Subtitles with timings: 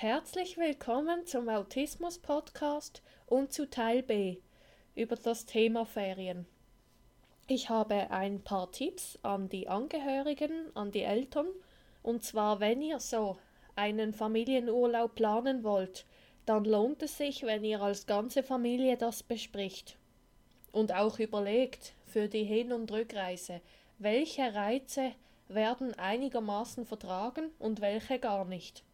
[0.00, 4.36] Herzlich willkommen zum Autismus Podcast und zu Teil B
[4.94, 6.46] über das Thema Ferien.
[7.48, 11.48] Ich habe ein paar Tipps an die Angehörigen, an die Eltern,
[12.04, 13.38] und zwar wenn ihr so
[13.74, 16.06] einen Familienurlaub planen wollt,
[16.46, 19.98] dann lohnt es sich, wenn ihr als ganze Familie das bespricht
[20.70, 23.60] und auch überlegt für die Hin- und Rückreise,
[23.98, 25.10] welche Reize
[25.48, 28.84] werden einigermaßen vertragen und welche gar nicht.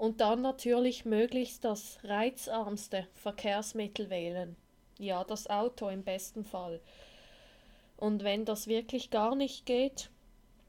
[0.00, 4.56] Und dann natürlich möglichst das reizarmste Verkehrsmittel wählen.
[4.98, 6.80] Ja, das Auto im besten Fall.
[7.98, 10.08] Und wenn das wirklich gar nicht geht,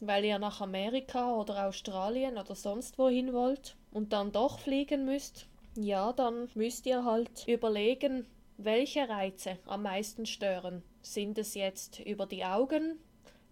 [0.01, 5.47] weil ihr nach Amerika oder Australien oder sonst wohin wollt und dann doch fliegen müsst,
[5.77, 8.27] ja, dann müsst ihr halt überlegen,
[8.57, 10.83] welche Reize am meisten stören.
[11.03, 12.99] Sind es jetzt über die Augen,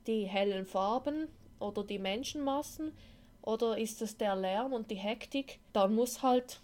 [0.07, 2.91] die hellen Farben oder die Menschenmassen
[3.49, 5.59] oder ist es der Lärm und die Hektik?
[5.73, 6.61] Dann muss halt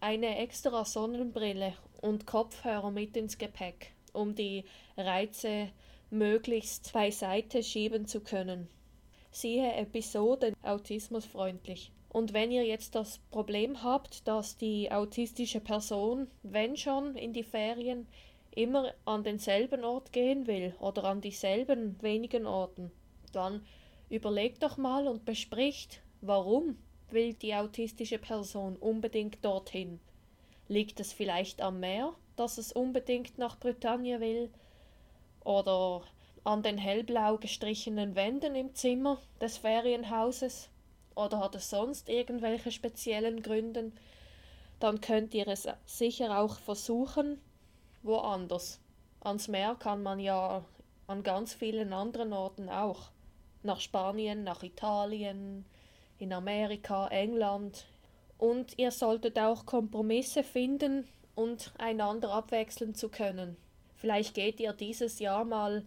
[0.00, 4.64] eine extra Sonnenbrille und Kopfhörer mit ins Gepäck, um die
[4.96, 5.68] Reize
[6.10, 8.68] möglichst beiseite schieben zu können.
[9.30, 11.92] Siehe Episode Autismusfreundlich.
[12.08, 17.44] Und wenn ihr jetzt das Problem habt, dass die autistische Person, wenn schon in die
[17.44, 18.06] Ferien,
[18.54, 22.90] immer an denselben Ort gehen will oder an dieselben wenigen Orten,
[23.32, 23.64] dann
[24.10, 26.78] überlegt doch mal und bespricht, warum
[27.10, 30.00] will die autistische Person unbedingt dorthin.
[30.68, 34.50] Liegt es vielleicht am Meer, dass es unbedingt nach Bretagne will?
[35.44, 36.02] Oder
[36.44, 40.70] an den hellblau gestrichenen Wänden im Zimmer des Ferienhauses?
[41.14, 43.92] Oder hat es sonst irgendwelche speziellen Gründe?
[44.80, 47.40] Dann könnt ihr es sicher auch versuchen,
[48.02, 48.80] woanders.
[49.20, 50.64] Ans Meer kann man ja
[51.06, 53.10] an ganz vielen anderen Orten auch.
[53.62, 55.64] Nach Spanien, nach Italien,
[56.22, 57.86] in Amerika, England.
[58.38, 63.56] Und ihr solltet auch Kompromisse finden und einander abwechseln zu können.
[63.96, 65.84] Vielleicht geht ihr dieses Jahr mal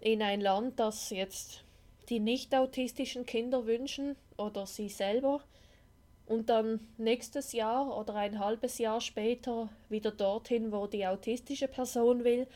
[0.00, 1.64] in ein Land, das jetzt
[2.08, 5.40] die nicht autistischen Kinder wünschen oder sie selber
[6.26, 12.24] und dann nächstes Jahr oder ein halbes Jahr später wieder dorthin, wo die autistische Person
[12.24, 12.46] will,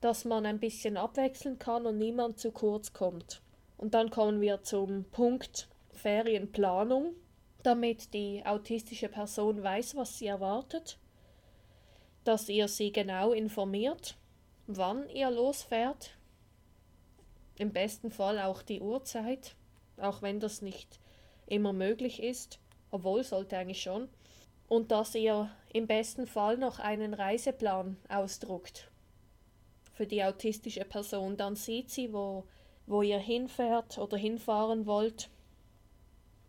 [0.00, 3.40] dass man ein bisschen abwechseln kann und niemand zu kurz kommt.
[3.78, 7.14] Und dann kommen wir zum Punkt Ferienplanung,
[7.62, 10.98] damit die autistische Person weiß, was sie erwartet,
[12.24, 14.16] dass ihr sie genau informiert,
[14.66, 16.16] wann ihr losfährt,
[17.58, 19.54] im besten Fall auch die Uhrzeit,
[19.98, 20.98] auch wenn das nicht
[21.46, 22.58] immer möglich ist,
[22.90, 24.08] obwohl sollte eigentlich schon,
[24.68, 28.90] und dass ihr im besten Fall noch einen Reiseplan ausdruckt
[29.92, 31.36] für die autistische Person.
[31.36, 32.44] Dann sieht sie, wo,
[32.86, 35.28] wo ihr hinfährt oder hinfahren wollt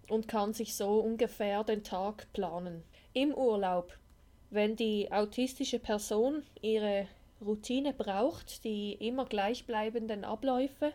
[0.10, 2.84] und kann sich so ungefähr den Tag planen.
[3.14, 3.98] Im Urlaub,
[4.50, 7.08] wenn die autistische Person ihre
[7.42, 10.94] Routine braucht, die immer gleichbleibenden Abläufe,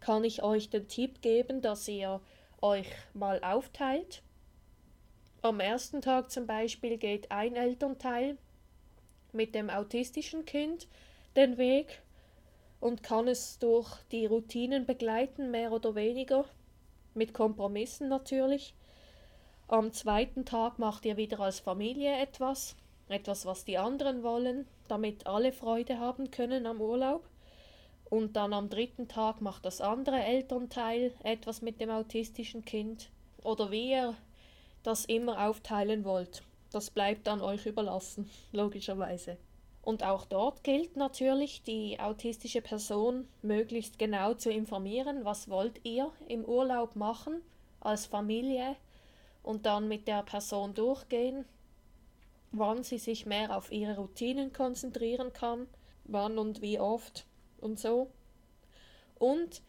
[0.00, 2.20] kann ich euch den Tipp geben, dass ihr
[2.60, 4.22] euch mal aufteilt.
[5.42, 8.36] Am ersten Tag zum Beispiel geht ein Elternteil
[9.32, 10.86] mit dem autistischen Kind
[11.36, 12.02] den Weg
[12.80, 16.44] und kann es durch die Routinen begleiten, mehr oder weniger,
[17.14, 18.74] mit Kompromissen natürlich.
[19.68, 22.76] Am zweiten Tag macht ihr wieder als Familie etwas,
[23.08, 27.24] etwas, was die anderen wollen, damit alle Freude haben können am Urlaub.
[28.10, 33.08] Und dann am dritten Tag macht das andere Elternteil etwas mit dem autistischen Kind.
[33.42, 34.14] Oder wie ihr
[34.82, 36.42] das immer aufteilen wollt.
[36.72, 39.38] Das bleibt dann euch überlassen, logischerweise.
[39.82, 46.12] Und auch dort gilt natürlich, die autistische Person möglichst genau zu informieren, was wollt ihr
[46.28, 47.42] im Urlaub machen
[47.80, 48.76] als Familie
[49.42, 51.44] und dann mit der Person durchgehen,
[52.52, 55.66] wann sie sich mehr auf ihre Routinen konzentrieren kann,
[56.04, 57.26] wann und wie oft
[57.60, 58.08] und so.
[59.18, 59.62] Und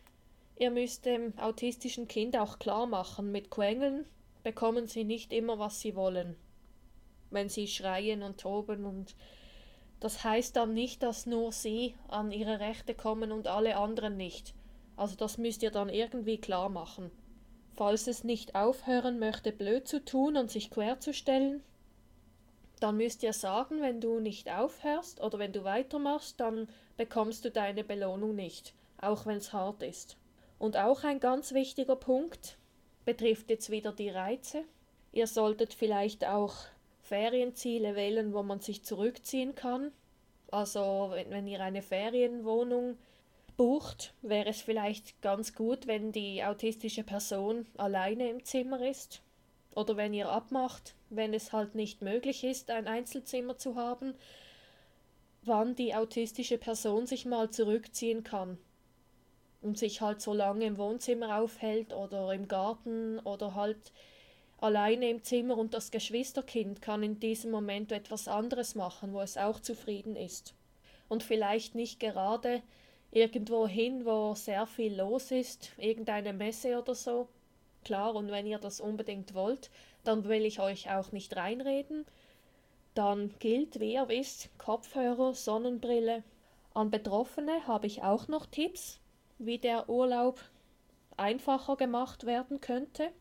[0.57, 4.05] ihr müsst dem autistischen Kind auch klar machen, mit Quengeln
[4.43, 6.35] bekommen sie nicht immer, was sie wollen.
[7.31, 9.15] Wenn sie schreien und toben und
[10.03, 14.53] das heißt dann nicht, dass nur sie an ihre Rechte kommen und alle anderen nicht.
[14.97, 17.09] Also das müsst ihr dann irgendwie klar machen.
[17.77, 21.63] Falls es nicht aufhören möchte, blöd zu tun und sich querzustellen,
[22.81, 26.67] dann müsst ihr sagen, wenn du nicht aufhörst oder wenn du weitermachst, dann
[26.97, 30.17] bekommst du deine Belohnung nicht, auch wenn es hart ist.
[30.59, 32.57] Und auch ein ganz wichtiger Punkt
[33.05, 34.65] betrifft jetzt wieder die Reize.
[35.13, 36.55] Ihr solltet vielleicht auch
[37.13, 39.91] Ferienziele wählen, wo man sich zurückziehen kann.
[40.49, 42.97] Also wenn, wenn ihr eine Ferienwohnung
[43.55, 49.21] bucht, wäre es vielleicht ganz gut, wenn die autistische Person alleine im Zimmer ist
[49.75, 54.15] oder wenn ihr abmacht, wenn es halt nicht möglich ist, ein Einzelzimmer zu haben,
[55.43, 58.57] wann die autistische Person sich mal zurückziehen kann
[59.61, 63.91] und sich halt so lange im Wohnzimmer aufhält oder im Garten oder halt
[64.63, 69.37] alleine im Zimmer und das Geschwisterkind kann in diesem Moment etwas anderes machen, wo es
[69.37, 70.55] auch zufrieden ist.
[71.09, 72.63] Und vielleicht nicht gerade
[73.11, 77.27] irgendwo hin, wo sehr viel los ist, irgendeine Messe oder so.
[77.83, 79.69] Klar, und wenn ihr das unbedingt wollt,
[80.05, 82.05] dann will ich euch auch nicht reinreden.
[82.93, 86.23] Dann gilt, wie ihr wisst, Kopfhörer, Sonnenbrille.
[86.73, 89.01] An Betroffene habe ich auch noch Tipps,
[89.39, 90.39] wie der Urlaub
[91.17, 93.11] einfacher gemacht werden könnte.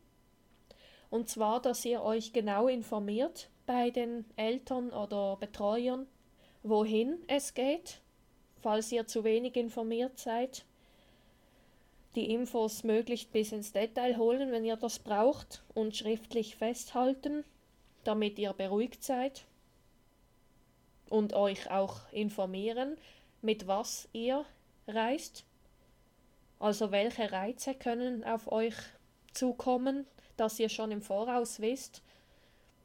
[1.13, 6.07] Und zwar, dass ihr euch genau informiert bei den Eltern oder Betreuern,
[6.63, 8.01] wohin es geht,
[8.63, 10.65] falls ihr zu wenig informiert seid.
[12.15, 17.43] Die Infos möglichst bis ins Detail holen, wenn ihr das braucht, und schriftlich festhalten,
[18.03, 19.45] damit ihr beruhigt seid.
[21.11, 22.97] Und euch auch informieren,
[23.43, 24.45] mit was ihr
[24.87, 25.45] reist.
[26.57, 28.73] Also welche Reize können auf euch
[29.31, 30.07] zukommen,
[30.37, 32.01] dass ihr schon im Voraus wisst,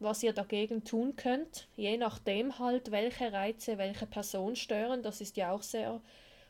[0.00, 5.36] was ihr dagegen tun könnt, je nachdem halt, welche Reize welche Person stören, das ist
[5.36, 6.00] ja auch sehr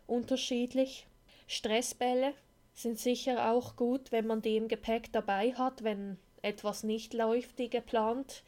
[0.06, 1.06] unterschiedlich.
[1.46, 2.34] Stressbälle
[2.74, 7.58] sind sicher auch gut, wenn man die im Gepäck dabei hat, wenn etwas nicht läuft
[7.58, 8.42] wie geplant.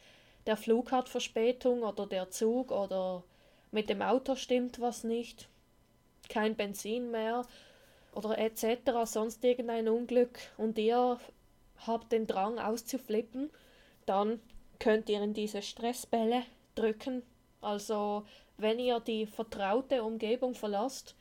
[0.45, 3.23] Der Flug hat Verspätung oder der Zug oder
[3.71, 5.49] mit dem Auto stimmt was nicht,
[6.29, 7.45] kein Benzin mehr
[8.13, 8.91] oder etc.
[9.05, 11.19] sonst irgendein Unglück und ihr
[11.85, 13.49] habt den Drang auszuflippen,
[14.05, 14.39] dann
[14.79, 16.43] könnt ihr in diese Stressbälle
[16.75, 17.23] drücken.
[17.61, 18.25] Also
[18.57, 21.15] wenn ihr die vertraute Umgebung verlasst,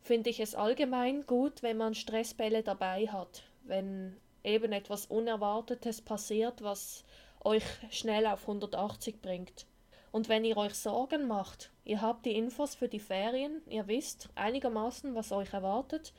[0.00, 3.42] finde ich es allgemein gut, wenn man Stressbälle dabei hat.
[3.64, 7.04] Wenn eben etwas Unerwartetes passiert, was
[7.44, 9.66] euch schnell auf 180 bringt.
[10.12, 14.30] Und wenn ihr euch Sorgen macht, ihr habt die Infos für die Ferien, ihr wisst
[14.34, 16.12] einigermaßen, was euch erwartet,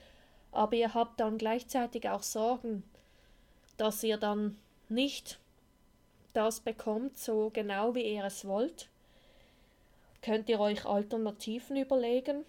[0.52, 2.84] aber ihr habt dann gleichzeitig auch Sorgen,
[3.77, 4.57] dass ihr dann
[4.89, 5.39] nicht
[6.33, 8.89] das bekommt, so genau wie ihr es wollt,
[10.21, 12.45] könnt ihr euch Alternativen überlegen,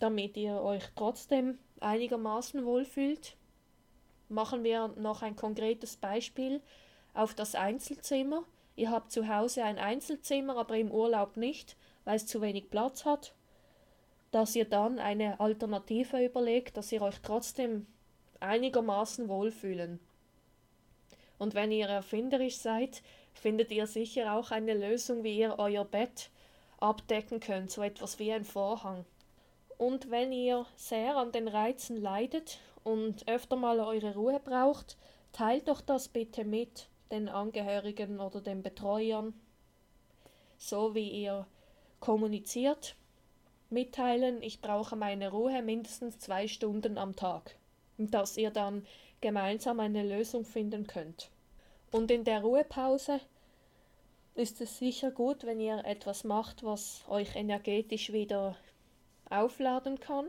[0.00, 3.36] damit ihr euch trotzdem einigermaßen wohlfühlt.
[4.28, 6.60] Machen wir noch ein konkretes Beispiel
[7.14, 8.44] auf das Einzelzimmer.
[8.76, 13.04] Ihr habt zu Hause ein Einzelzimmer, aber im Urlaub nicht, weil es zu wenig Platz
[13.04, 13.34] hat.
[14.30, 17.86] Dass ihr dann eine Alternative überlegt, dass ihr euch trotzdem
[18.40, 19.98] einigermaßen wohlfühlen.
[21.38, 23.02] Und wenn ihr erfinderisch seid,
[23.32, 26.30] findet ihr sicher auch eine Lösung, wie ihr euer Bett
[26.80, 29.04] abdecken könnt, so etwas wie ein Vorhang.
[29.76, 34.96] Und wenn ihr sehr an den Reizen leidet und öfter mal eure Ruhe braucht,
[35.32, 39.34] teilt doch das bitte mit den Angehörigen oder den Betreuern,
[40.56, 41.46] so wie ihr
[42.00, 42.96] kommuniziert.
[43.70, 47.56] Mitteilen, ich brauche meine Ruhe mindestens zwei Stunden am Tag.
[47.98, 48.86] Dass ihr dann
[49.20, 51.30] gemeinsam eine Lösung finden könnt.
[51.90, 53.20] Und in der Ruhepause
[54.34, 58.56] ist es sicher gut, wenn ihr etwas macht, was euch energetisch wieder
[59.30, 60.28] aufladen kann.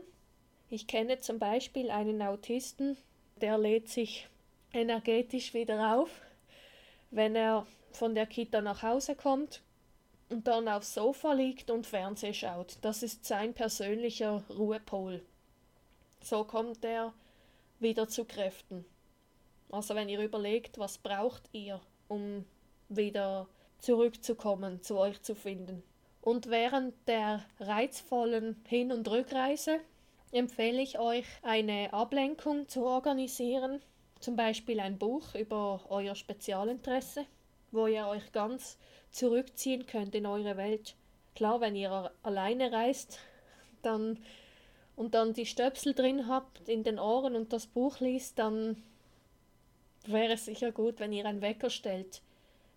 [0.68, 2.96] Ich kenne zum Beispiel einen Autisten,
[3.40, 4.28] der lädt sich
[4.72, 6.10] energetisch wieder auf,
[7.10, 9.62] wenn er von der Kita nach Hause kommt
[10.28, 12.78] und dann aufs Sofa liegt und Fernseh schaut.
[12.82, 15.22] Das ist sein persönlicher Ruhepol.
[16.22, 17.12] So kommt er
[17.80, 18.84] wieder zu Kräften.
[19.70, 22.44] Also wenn ihr überlegt, was braucht ihr, um
[22.88, 25.82] wieder zurückzukommen, zu euch zu finden.
[26.20, 29.80] Und während der reizvollen Hin- und Rückreise
[30.32, 33.80] empfehle ich euch, eine Ablenkung zu organisieren,
[34.20, 37.24] zum Beispiel ein Buch über euer Spezialinteresse,
[37.72, 38.78] wo ihr euch ganz
[39.10, 40.94] zurückziehen könnt in eure Welt.
[41.34, 43.18] Klar, wenn ihr alleine reist,
[43.82, 44.18] dann
[45.00, 48.82] und dann die Stöpsel drin habt in den Ohren und das Buch liest, dann
[50.04, 52.20] wäre es sicher gut, wenn ihr einen Wecker stellt,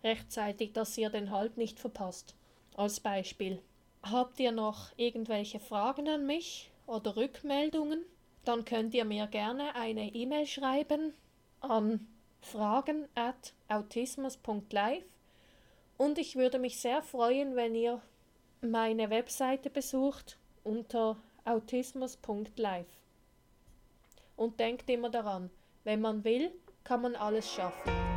[0.02, 2.34] rechtzeitig, dass ihr den Halt nicht verpasst.
[2.78, 3.60] Als Beispiel.
[4.02, 8.02] Habt ihr noch irgendwelche Fragen an mich oder Rückmeldungen?
[8.46, 11.12] Dann könnt ihr mir gerne eine E-Mail schreiben
[11.60, 12.06] an
[12.40, 15.04] fragen at autismus.live
[15.98, 18.00] und ich würde mich sehr freuen, wenn ihr
[18.62, 22.86] meine Webseite besucht unter autismus.live.
[24.36, 25.50] Und denkt immer daran,
[25.84, 26.50] wenn man will,
[26.82, 28.13] kann man alles schaffen.